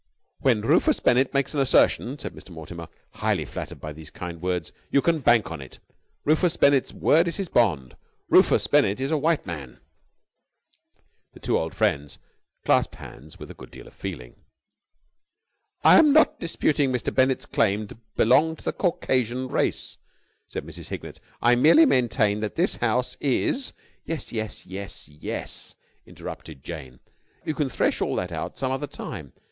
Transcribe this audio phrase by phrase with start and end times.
[0.39, 2.49] "When Rufus Bennett makes an assertion," said Mr.
[2.49, 5.77] Mortimer, highly flattered by these kind words, "you can bank on it,
[6.25, 7.95] Rufus Bennett's word is his bond.
[8.27, 9.79] Rufus Bennett is a white man!"
[11.33, 12.17] The two old friends
[12.65, 14.37] clasped hands with a good deal of feeling.
[15.83, 17.13] "I am not disputing Mr.
[17.13, 19.97] Bennett's claim to belong to the Caucasian race,"
[20.47, 20.89] said Mrs.
[20.89, 23.73] Hignett, "I merely maintain that this house is...."
[24.03, 25.75] "Yes, yes, yes, yes!"
[26.07, 27.01] interrupted Jane.
[27.45, 29.33] "You can thresh all that out some other time.